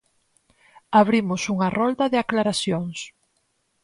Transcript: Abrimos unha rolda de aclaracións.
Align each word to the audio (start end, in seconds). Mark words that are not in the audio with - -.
Abrimos 1.01 1.41
unha 1.53 1.69
rolda 1.79 2.05
de 2.11 2.17
aclaracións. 2.23 2.97